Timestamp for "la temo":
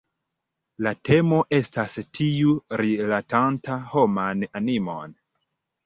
0.87-1.41